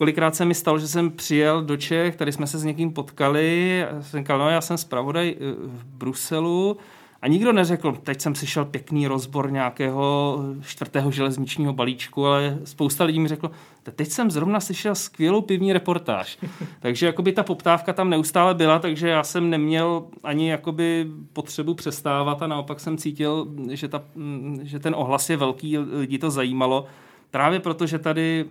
[0.00, 3.84] Kolikrát se mi stalo, že jsem přijel do Čech, tady jsme se s někým potkali,
[4.00, 6.76] jsem říkal, no já jsem zpravodaj eh, v Bruselu,
[7.22, 13.20] a nikdo neřekl, teď jsem slyšel pěkný rozbor nějakého čtvrtého železničního balíčku, ale spousta lidí
[13.20, 13.50] mi řeklo,
[13.96, 16.38] teď jsem zrovna slyšel skvělou pivní reportáž.
[16.80, 22.42] takže jakoby ta poptávka tam neustále byla, takže já jsem neměl ani jakoby potřebu přestávat
[22.42, 24.02] a naopak jsem cítil, že, ta,
[24.62, 26.86] že ten ohlas je velký, lidi to zajímalo.
[27.30, 28.44] Právě proto, že tady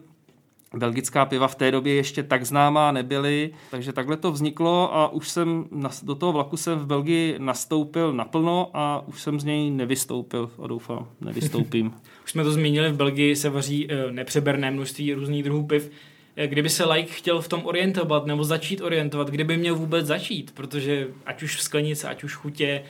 [0.77, 5.29] belgická piva v té době ještě tak známá nebyly, takže takhle to vzniklo a už
[5.29, 5.65] jsem
[6.03, 10.67] do toho vlaku jsem v Belgii nastoupil naplno a už jsem z něj nevystoupil a
[10.67, 11.93] doufám, nevystoupím.
[12.23, 15.91] už jsme to zmínili, v Belgii se vaří eh, nepřeberné množství různých druhů piv.
[16.35, 20.51] Eh, kdyby se like chtěl v tom orientovat nebo začít orientovat, kdyby měl vůbec začít,
[20.51, 22.83] protože ať už v sklenici, ať už chutě,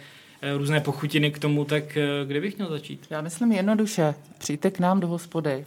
[0.57, 3.07] různé pochutiny k tomu, tak kde bych měl začít?
[3.09, 5.65] Já myslím jednoduše, přijďte k nám do hospody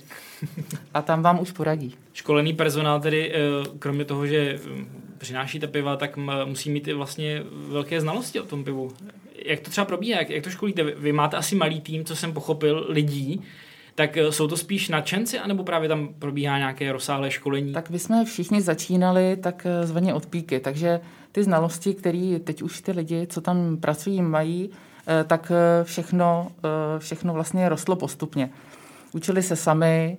[0.94, 1.94] a tam vám už poradí.
[2.12, 3.32] Školený personál tedy,
[3.78, 4.58] kromě toho, že
[5.18, 8.90] přinášíte piva, tak musí mít i vlastně velké znalosti o tom pivu.
[9.44, 10.82] Jak to třeba probíhá, jak, jak to školíte?
[10.82, 13.42] Vy máte asi malý tým, co jsem pochopil, lidí,
[13.94, 17.72] tak eh, jsou to spíš nadšenci, anebo právě tam probíhá nějaké rozsáhlé školení?
[17.72, 21.00] Tak my jsme všichni začínali tak zvaně od píky, takže
[21.32, 24.70] ty znalosti, které teď už ty lidi, co tam pracují, mají,
[25.26, 26.48] tak všechno,
[26.98, 28.50] všechno vlastně rostlo postupně.
[29.12, 30.18] Učili se sami,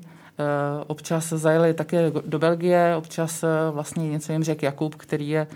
[0.88, 5.47] občas zajeli také do Belgie, občas vlastně něco jim řekl Jakub, který je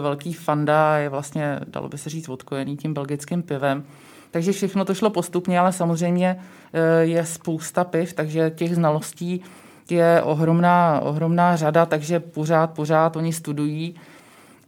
[0.00, 3.84] velký fanda, je vlastně, dalo by se říct, odkojený tím belgickým pivem.
[4.30, 6.38] Takže všechno to šlo postupně, ale samozřejmě
[7.00, 9.42] je spousta piv, takže těch znalostí
[9.90, 13.94] je ohromná, ohromná řada, takže pořád, pořád oni studují.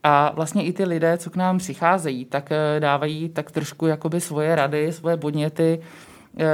[0.03, 4.21] A vlastně i ty lidé, co k nám přicházejí, tak eh, dávají tak trošku jakoby
[4.21, 5.81] svoje rady, svoje podněty.
[6.39, 6.47] Eh,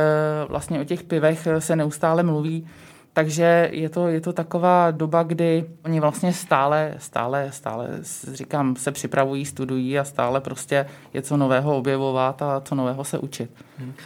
[0.49, 2.67] vlastně o těch pivech se neustále mluví.
[3.15, 7.89] Takže je to, je to taková doba, kdy oni vlastně stále, stále, stále,
[8.33, 13.19] říkám, se připravují, studují a stále prostě je co nového objevovat a co nového se
[13.19, 13.51] učit.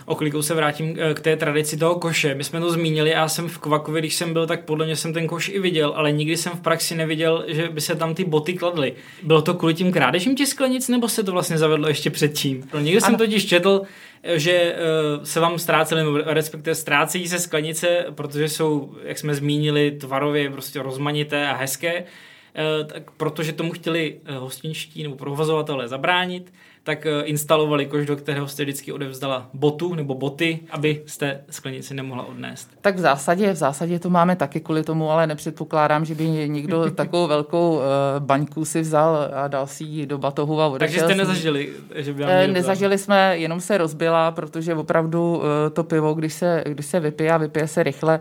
[0.06, 2.34] O klikou se vrátím eh, k té tradici toho koše.
[2.34, 5.12] My jsme to zmínili, já jsem v Kvakově, když jsem byl, tak podle mě jsem
[5.12, 8.24] ten koš i viděl, ale nikdy jsem v praxi neviděl, že by se tam ty
[8.24, 8.92] boty kladly.
[9.22, 12.64] Bylo to kvůli tím krádežím těch sklenic, nebo se to vlastně zavedlo ještě předtím?
[12.74, 13.82] No, někdy jsem totiž četl,
[14.24, 14.76] že
[15.18, 20.82] uh, se vám ztrácely, respektive ztrácejí se sklenice, protože jsou, jak jsme zmínili, tvarově prostě
[20.82, 26.52] rozmanité a hezké, uh, tak protože tomu chtěli uh, hostinští nebo provozovatelé zabránit,
[26.88, 31.94] tak eh, instalovali koš, do kterého jste vždycky odevzdala botu nebo boty, aby jste sklenici
[31.94, 32.70] nemohla odnést.
[32.80, 36.90] Tak v zásadě, v zásadě to máme taky kvůli tomu, ale nepředpokládám, že by někdo
[36.94, 37.82] takovou velkou uh,
[38.18, 40.94] baňku si vzal a dal si ji do batohu a odešel.
[40.94, 45.84] Takže jste nezažili, že by vám e, Nezažili jsme, jenom se rozbila, protože opravdu to
[45.84, 48.20] pivo, když se, když se vypije a vypije se rychle,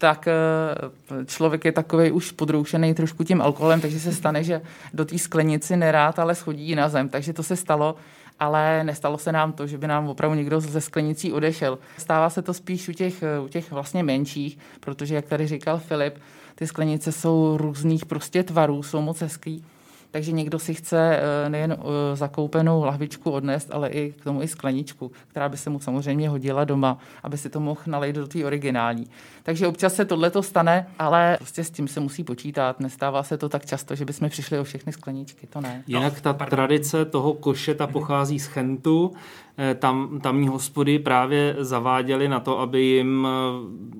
[0.00, 4.60] tak eh, člověk je takový už podroušený trošku tím alkoholem, takže se stane, že
[4.94, 7.08] do té sklenici nerád, ale schodí na zem.
[7.08, 7.96] Takže to se stalo,
[8.38, 11.78] ale nestalo se nám to, že by nám opravdu někdo ze sklenicí odešel.
[11.98, 16.14] Stává se to spíš u těch, u těch vlastně menších, protože, jak tady říkal Filip,
[16.54, 19.64] ty sklenice jsou různých prostě tvarů, jsou moc hezký
[20.10, 24.48] takže někdo si chce eh, nejen eh, zakoupenou lahvičku odnést, ale i k tomu i
[24.48, 28.44] skleničku, která by se mu samozřejmě hodila doma, aby si to mohl nalejt do té
[28.44, 29.06] originální.
[29.42, 32.80] Takže občas se tohle to stane, ale prostě s tím se musí počítat.
[32.80, 35.82] Nestává se to tak často, že bychom přišli o všechny skleničky, to ne.
[35.86, 39.12] Jinak ta tradice toho koše, ta pochází z Chentu,
[39.74, 43.30] tam, tamní hospody právě zaváděli na to, aby jim eh,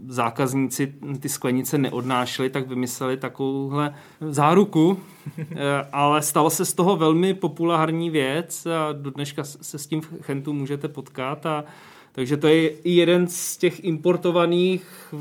[0.09, 5.01] zákazníci ty sklenice neodnášeli, tak vymysleli takovouhle záruku,
[5.38, 5.46] eh,
[5.92, 10.23] ale stalo se z toho velmi populární věc a do dneška se s tím v
[10.23, 11.64] Chentu můžete potkat a
[12.12, 15.14] takže to je i jeden z těch importovaných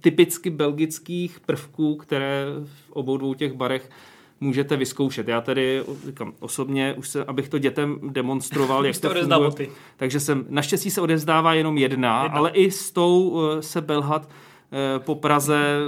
[0.00, 3.90] typicky belgických prvků, které v obou dvou těch barech
[4.44, 5.28] můžete vyzkoušet.
[5.28, 9.68] Já tedy říkám, osobně, už se, abych to dětem demonstroval, jak to funguje.
[9.96, 12.38] Takže jsem, naštěstí se odevzdává jenom jedna, jedna.
[12.38, 15.78] ale i s tou eh, se belhat eh, po Praze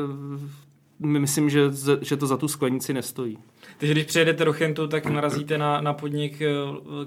[0.99, 1.61] myslím, že,
[2.01, 3.39] že to za tu sklenici nestojí.
[3.79, 6.49] Takže když přijedete do Chentu, tak narazíte na, na podnik, eh,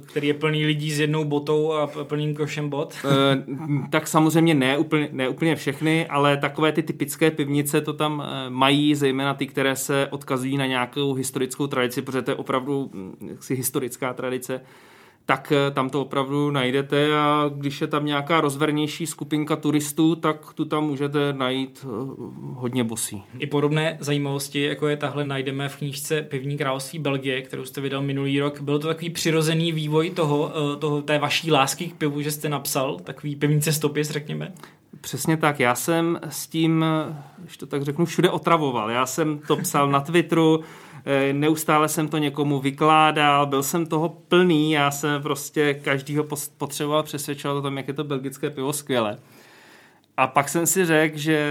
[0.06, 2.96] který je plný lidí s jednou botou a plným košem bot?
[3.06, 3.44] E,
[3.90, 8.50] tak samozřejmě ne úplně, ne úplně všechny, ale takové ty typické pivnice to tam eh,
[8.50, 13.16] mají, zejména ty, které se odkazují na nějakou historickou tradici, protože to je opravdu hm,
[13.30, 14.62] jaksi historická tradice
[15.30, 20.54] tak eh, tam to opravdu najdete a když je tam nějaká rozvernější skupinka turistů, tak
[20.54, 21.88] tu tam můžete najít eh,
[22.54, 23.24] hodně bosí.
[23.40, 28.02] I podobné zajímavosti, jako je tahle, najdeme v knížce Pivní království Belgie, kterou jste vydal
[28.02, 28.62] minulý rok.
[28.62, 32.50] Byl to takový přirozený vývoj toho, eh, toho té vaší lásky k pivu, že jste
[32.50, 34.54] napsal, takový pivní cestopis, řekněme?
[35.02, 35.60] Přesně tak.
[35.60, 36.86] Já jsem s tím,
[37.38, 38.92] když to tak řeknu, všude otravoval.
[38.92, 40.64] Já jsem to psal na Twitteru,
[41.34, 46.26] neustále jsem to někomu vykládal, byl jsem toho plný, já jsem prostě každýho
[46.58, 49.18] potřeboval přesvědčovat o tom, jak je to belgické pivo skvělé.
[50.18, 51.50] A pak jsem si řekl, že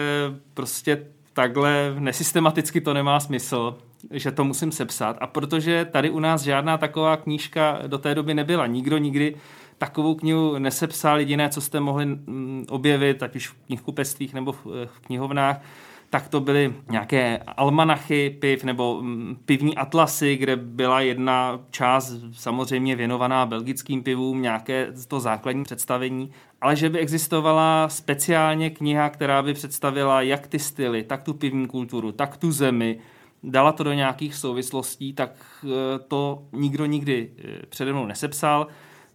[0.54, 3.78] prostě takhle nesystematicky to nemá smysl,
[4.10, 5.16] že to musím sepsat.
[5.20, 9.36] A protože tady u nás žádná taková knížka do té doby nebyla, nikdo nikdy
[9.78, 15.00] takovou knihu nesepsal, jediné, co jste mohli mm, objevit, ať už v knihkupectvích nebo v
[15.06, 15.60] knihovnách,
[16.10, 22.96] tak to byly nějaké almanachy piv nebo mm, pivní atlasy, kde byla jedna část samozřejmě
[22.96, 29.54] věnovaná belgickým pivům, nějaké to základní představení, ale že by existovala speciálně kniha, která by
[29.54, 32.98] představila jak ty styly, tak tu pivní kulturu, tak tu zemi,
[33.42, 35.30] dala to do nějakých souvislostí, tak
[35.64, 35.68] eh,
[36.08, 38.66] to nikdo nikdy eh, přede mnou nesepsal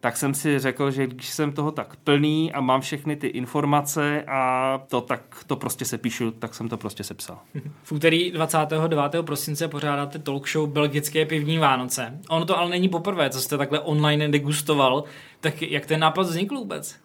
[0.03, 4.23] tak jsem si řekl, že když jsem toho tak plný a mám všechny ty informace
[4.27, 7.37] a to tak to prostě se píšu, tak jsem to prostě sepsal.
[7.83, 9.25] V úterý 29.
[9.25, 12.19] prosince pořádáte talk show Belgické pivní Vánoce.
[12.29, 15.03] Ono to ale není poprvé, co jste takhle online degustoval.
[15.39, 16.95] Tak jak ten nápad vznikl vůbec?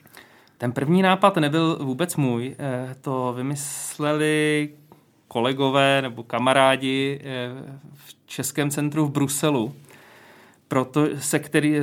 [0.59, 2.57] Ten první nápad nebyl vůbec můj.
[2.59, 4.71] Eh, to vymysleli
[5.29, 7.51] kolegové nebo kamarádi eh,
[7.95, 9.75] v Českém centru v Bruselu,
[10.69, 11.81] proto se který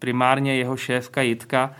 [0.00, 1.72] primárně jeho šéfka Jitka,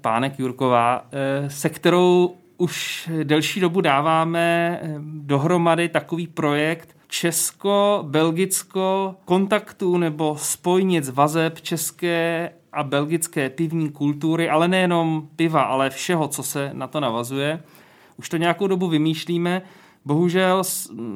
[0.00, 9.98] pánek Jurková, eh, se kterou už delší dobu dáváme eh, dohromady takový projekt Česko-Belgicko kontaktů
[9.98, 16.70] nebo spojnic vazeb české a belgické pivní kultury, ale nejenom piva, ale všeho, co se
[16.72, 17.62] na to navazuje.
[18.16, 19.62] Už to nějakou dobu vymýšlíme.
[20.04, 20.62] Bohužel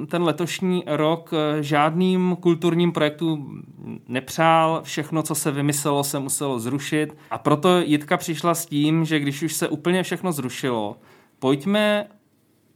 [0.08, 3.62] ten letošní rok eh, žádným kulturním projektům
[4.08, 9.18] nepřál, všechno, co se vymyslelo, se muselo zrušit a proto Jitka přišla s tím, že
[9.18, 10.96] když už se úplně všechno zrušilo,
[11.38, 12.06] pojďme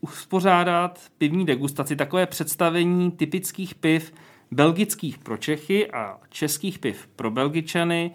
[0.01, 4.13] uspořádat pivní degustaci, takové představení typických piv
[4.51, 8.11] belgických pro Čechy a českých piv pro Belgičany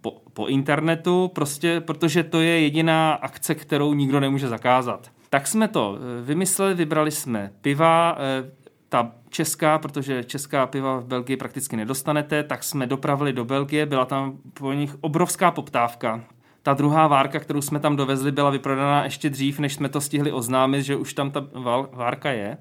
[0.00, 5.10] po, po internetu, prostě protože to je jediná akce, kterou nikdo nemůže zakázat.
[5.34, 8.50] Tak jsme to eh, vymysleli, vybrali jsme piva, eh,
[8.88, 14.04] ta česká, protože česká piva v Belgii prakticky nedostanete, tak jsme dopravili do Belgie, byla
[14.04, 16.24] tam po nich obrovská poptávka.
[16.62, 20.32] Ta druhá várka, kterou jsme tam dovezli, byla vyprodaná ještě dřív, než jsme to stihli
[20.32, 21.46] oznámit, že už tam ta
[21.92, 22.58] várka je.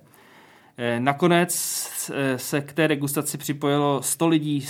[0.78, 1.52] Eh, nakonec
[2.36, 4.66] se k té degustaci připojilo 100 lidí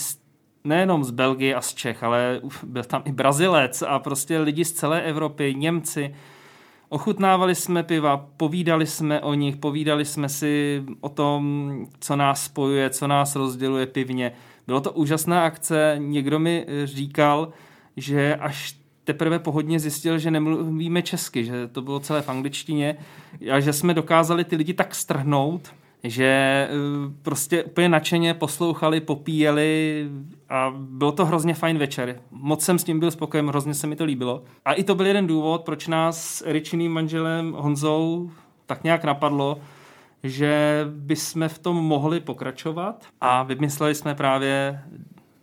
[0.63, 4.71] nejenom z Belgie a z Čech, ale byl tam i Brazilec a prostě lidi z
[4.71, 6.15] celé Evropy, Němci,
[6.93, 12.89] Ochutnávali jsme piva, povídali jsme o nich, povídali jsme si o tom, co nás spojuje,
[12.89, 14.31] co nás rozděluje pivně.
[14.67, 17.49] Bylo to úžasná akce, někdo mi říkal,
[17.97, 22.97] že až teprve pohodně zjistil, že nemluvíme česky, že to bylo celé v angličtině
[23.51, 26.69] a že jsme dokázali ty lidi tak strhnout, že eh,
[27.21, 30.05] prostě úplně nadšeně poslouchali, popíjeli
[30.53, 32.19] a bylo to hrozně fajn večer.
[32.31, 34.43] Moc jsem s tím byl spokojen, hrozně se mi to líbilo.
[34.65, 38.31] A i to byl jeden důvod, proč nás s Eričiným manželem Honzou
[38.65, 39.57] tak nějak napadlo,
[40.23, 44.81] že bychom v tom mohli pokračovat a vymysleli jsme právě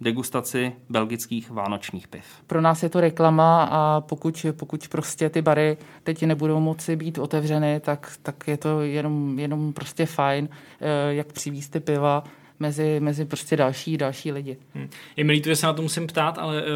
[0.00, 2.24] degustaci belgických vánočních piv.
[2.46, 7.18] Pro nás je to reklama a pokud, pokud prostě ty bary teď nebudou moci být
[7.18, 10.48] otevřeny, tak, tak je to jenom, jenom prostě fajn,
[10.80, 12.24] eh, jak přivízt ty piva
[12.60, 14.56] mezi, mezi prostě další, další lidi.
[14.74, 14.88] Hmm.
[15.16, 16.68] Je mi líto, že se na to musím ptát, ale uh,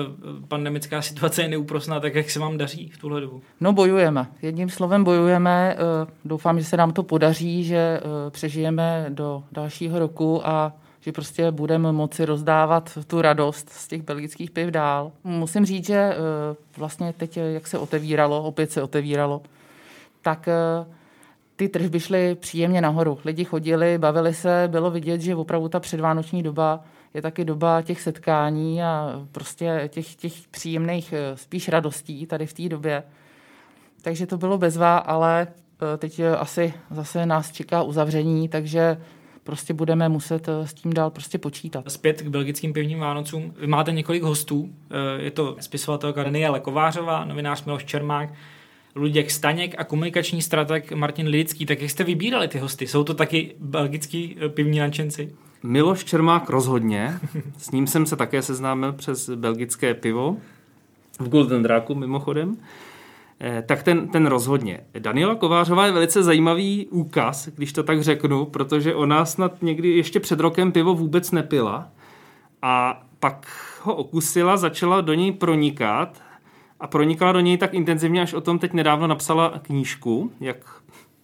[0.49, 3.43] pandemická situace je neúprosná, tak jak se vám daří v tuhle dobu?
[3.61, 4.27] No bojujeme.
[4.43, 5.77] Jedním slovem bojujeme.
[5.77, 10.73] Uh, doufám, že se nám to podaří, že uh, přežijeme do dalšího roku a
[11.05, 15.13] že prostě budeme moci rozdávat tu radost z těch belgických piv dál.
[15.25, 16.17] Musím říct, že eh,
[16.77, 19.43] vlastně teď, jak se otevíralo, opět se otevíralo,
[20.23, 20.87] tak eh,
[21.57, 23.19] ty tržby šly příjemně nahoru.
[23.25, 28.01] Lidi chodili, bavili se, bylo vidět, že opravdu ta předvánoční doba je taky doba těch
[28.01, 33.03] setkání a prostě těch, těch příjemných eh, spíš radostí tady v té době.
[34.03, 35.47] Takže to bylo bezvá, ale
[35.99, 38.97] teď asi zase nás čeká uzavření, takže
[39.45, 41.85] prostě budeme muset eh, s tím dál prostě počítat.
[41.89, 43.55] Zpět k belgickým pivním Vánocům.
[43.61, 44.71] Vy máte několik hostů.
[44.91, 48.29] Eh, je to spisovatelka Daniela Kovářová, novinář Miloš Čermák,
[48.97, 51.67] Luděk Staněk a komunikační strateg Martin Lidický.
[51.67, 52.87] Tak jak jste vybírali ty hosty?
[52.87, 55.35] Jsou to taky belgický eh, pivní nadšenci?
[55.63, 57.19] Miloš Čermák rozhodně.
[57.59, 60.37] S ním jsem se také seznámil přes belgické pivo
[61.21, 62.57] v Golden Draku mimochodem.
[63.41, 64.81] Eh, tak ten, ten rozhodně.
[64.99, 70.21] Daniela Kovářová je velice zajímavý úkaz, když to tak řeknu, protože ona snad někdy ještě
[70.21, 71.89] před rokem pivo vůbec nepila
[72.63, 73.47] a pak
[73.83, 76.23] ho okusila, začala do něj pronikat
[76.85, 80.57] a pronikala do něj tak intenzivně, až o tom teď nedávno napsala knížku, jak,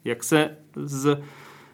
[0.05, 1.23] jak se z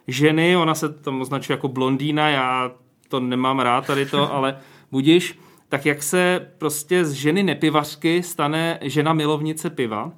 [0.09, 2.71] ženy, ona se tam označuje jako blondýna, já
[3.09, 4.57] to nemám rád tady to, ale
[4.93, 10.13] budíš, tak jak se prostě z ženy nepivařky stane žena milovnice piva.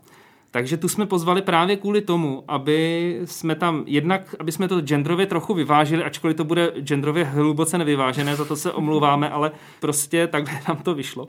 [0.51, 5.27] Takže tu jsme pozvali právě kvůli tomu, aby jsme tam jednak, aby jsme to genderově
[5.27, 9.51] trochu vyvážili, ačkoliv to bude genderově hluboce nevyvážené, za to se omlouváme, ale
[9.81, 11.29] prostě takhle nám to vyšlo.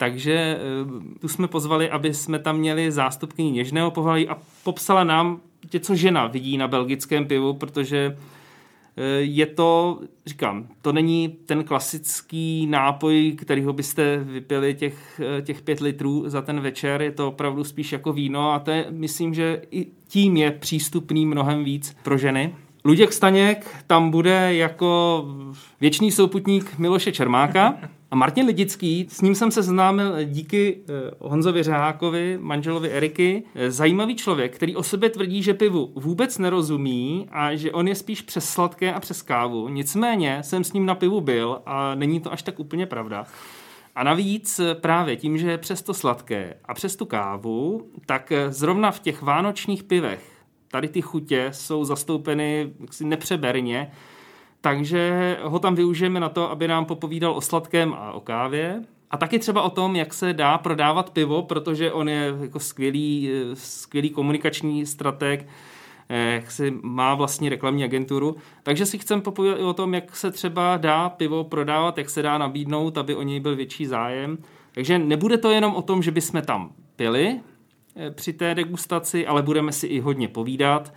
[0.00, 5.40] Takže eh, tu jsme pozvali, aby jsme tam měli zástupkyni něžného pohlaví a popsala nám,
[5.80, 8.16] co žena vidí na belgickém pivu, protože
[8.96, 15.62] Eh, je to, říkám, to není ten klasický nápoj, kterýho byste vypili těch, eh, těch
[15.62, 19.34] pět litrů za ten večer, je to opravdu spíš jako víno a to je, myslím,
[19.34, 22.54] že i tím je přístupný mnohem víc pro ženy.
[22.84, 25.24] Luděk Staněk tam bude jako
[25.80, 27.78] věčný souputník Miloše Čermáka
[28.10, 33.42] a Martin Lidický, s ním jsem se známil díky eh, Honzovi Řehákovi, manželovi Eriky.
[33.54, 37.94] Eh, zajímavý člověk, který o sobě tvrdí, že pivu vůbec nerozumí a že on je
[37.94, 39.68] spíš přes sladké a přes kávu.
[39.68, 43.26] Nicméně jsem s ním na pivu byl a není to až tak úplně pravda.
[43.94, 48.32] A navíc eh, právě tím, že je přes to sladké a přes tu kávu, tak
[48.48, 50.40] zrovna v těch vánočních pivech
[50.70, 53.90] tady ty chutě jsou zastoupeny jaksi nepřeberně,
[54.60, 58.84] takže ho tam využijeme na to, aby nám popovídal o sladkém a o kávě.
[59.10, 63.30] A taky třeba o tom, jak se dá prodávat pivo, protože on je jako skvělý,
[63.54, 65.46] skvělý komunikační strateg,
[66.08, 68.36] eh, jak si má vlastní reklamní agenturu.
[68.62, 72.38] Takže si chcem popovědět o tom, jak se třeba dá pivo prodávat, jak se dá
[72.38, 74.38] nabídnout, aby o něj byl větší zájem.
[74.72, 77.40] Takže nebude to jenom o tom, že bychom tam pili
[77.96, 80.92] eh, při té degustaci, ale budeme si i hodně povídat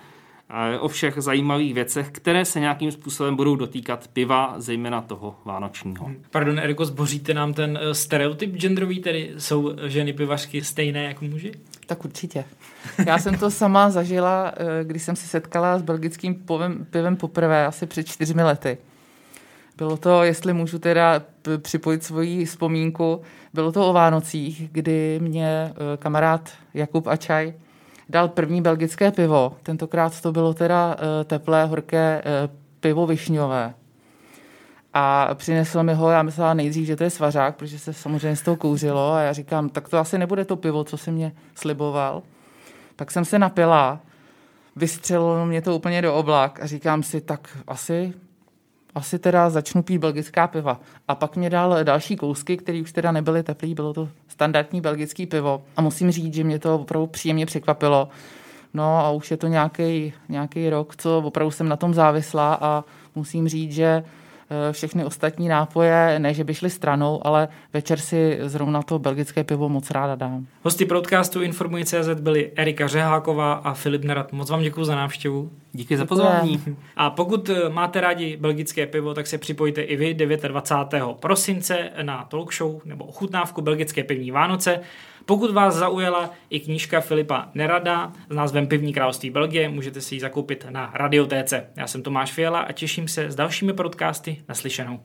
[0.80, 6.12] o všech zajímavých věcech, které se nějakým způsobem budou dotýkat piva, zejména toho vánočního.
[6.32, 11.52] Pardon, Eriko, zboříte nám ten eh, stereotyp genderový, tedy jsou ženy pivařky stejné jako muži?
[11.86, 12.46] Tak určitě.
[13.06, 17.66] Já jsem to sama zažila, eh, když jsem se setkala s belgickým pivem, pivem poprvé,
[17.66, 18.78] asi před čtyřmi lety.
[19.78, 21.24] Bylo to, jestli můžu teda
[21.58, 23.22] připojit svoji vzpomínku,
[23.54, 27.54] bylo to o Vánocích, kdy mě eh, kamarád Jakub Ačaj
[28.10, 29.56] dal první belgické pivo.
[29.64, 32.50] Tentokrát to bylo teda eh, teplé, horké eh,
[32.80, 33.74] pivo višňové.
[34.94, 38.42] A přinesl mi ho, já myslela nejdřív, že to je svařák, protože se samozřejmě z
[38.42, 42.22] toho kouřilo a já říkám, tak to asi nebude to pivo, co si mě sliboval.
[42.96, 44.00] Pak jsem se napila,
[44.76, 48.14] vystřelilo mě to úplně do oblak a říkám si, tak asi
[48.96, 50.80] asi teda začnu pít belgická piva.
[51.08, 55.26] A pak mě dal další kousky, které už teda nebyly teplý, bylo to standardní belgický
[55.26, 55.62] pivo.
[55.78, 58.10] A musím říct, že mě to opravdu příjemně překvapilo.
[58.74, 59.48] No a už je to
[60.30, 62.84] nějaký rok, co opravdu jsem na tom závislá a
[63.16, 64.04] musím říct, že
[64.72, 69.70] všechny ostatní nápoje, ne, že by šly stranou, ale večer si zrovna to belgické pivo
[69.70, 70.46] moc ráda dám.
[70.64, 74.32] Hosty podcastu Informuj CZ byli Erika Řeháková a Filip Nerad.
[74.32, 75.52] Moc vám děkuji za návštěvu.
[75.72, 76.64] Díky za pozvání.
[76.96, 81.04] A pokud eh, máte rádi belgické pivo, tak se připojte i vy 29.
[81.20, 84.80] prosince na talk show nebo ochutnávku belgické pivní Vánoce.
[85.26, 90.22] Pokud vás zaujala i knížka Filipa Nerada s názvem Pivní království Belgie, můžete si ji
[90.22, 91.70] zakoupit na Radiotéce.
[91.76, 95.00] Já jsem Tomáš Fiala a těším se s dalšími podcasty naslyšenou.